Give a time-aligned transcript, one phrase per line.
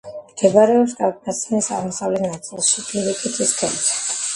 [0.29, 4.07] მდებარეობს კავკასიონის აღმოსავლეთ ნაწილში, პირიქითის ქედზე.